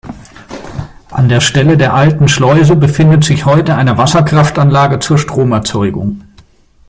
[1.11, 6.23] An der Stelle der alten Schleuse befindet sich heute eine Wasserkraftanlage zur Stromerzeugung.